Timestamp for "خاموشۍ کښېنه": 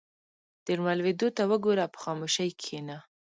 2.03-2.97